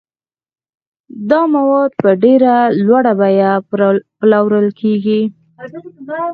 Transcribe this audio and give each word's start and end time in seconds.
دا 1.29 1.41
مواد 1.55 1.91
په 2.01 2.09
ډېره 2.23 2.53
لوړه 2.85 3.13
بیه 3.19 3.51
پلورل 4.19 4.67
کیږي. 4.79 5.21